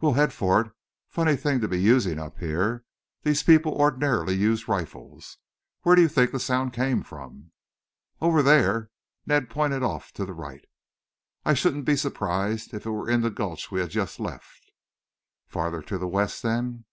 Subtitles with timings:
[0.00, 0.72] "We will head for it.
[1.10, 2.86] Funny thing to be using up here.
[3.22, 5.36] These people ordinarily use rifles.
[5.82, 7.50] Where did you think the sound came from?"
[8.18, 8.90] "Over there."
[9.26, 10.64] Ned pointed off to the right.
[11.44, 14.72] "I shouldn't be surprised if it were in the gulch we have just left."
[15.46, 16.86] "Farther to the west then."